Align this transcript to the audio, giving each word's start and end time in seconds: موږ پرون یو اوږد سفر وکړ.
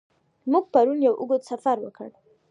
موږ 0.51 0.65
پرون 0.73 0.97
یو 1.07 1.13
اوږد 1.21 1.41
سفر 1.51 1.77
وکړ. 1.81 2.09